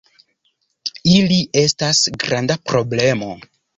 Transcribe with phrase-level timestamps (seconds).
[1.17, 3.31] Ili estas granda problemo.